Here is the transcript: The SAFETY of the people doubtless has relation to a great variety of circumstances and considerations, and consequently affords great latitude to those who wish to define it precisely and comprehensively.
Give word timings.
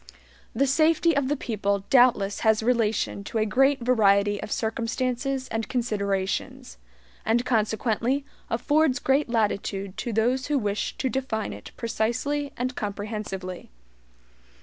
The 0.55 0.65
SAFETY 0.65 1.15
of 1.15 1.27
the 1.27 1.37
people 1.37 1.83
doubtless 1.91 2.39
has 2.39 2.63
relation 2.63 3.23
to 3.25 3.37
a 3.37 3.45
great 3.45 3.81
variety 3.81 4.41
of 4.41 4.51
circumstances 4.51 5.47
and 5.49 5.69
considerations, 5.69 6.79
and 7.23 7.45
consequently 7.45 8.25
affords 8.49 8.97
great 8.97 9.29
latitude 9.29 9.97
to 9.97 10.11
those 10.11 10.47
who 10.47 10.57
wish 10.57 10.97
to 10.97 11.07
define 11.07 11.53
it 11.53 11.69
precisely 11.77 12.51
and 12.57 12.75
comprehensively. 12.75 13.69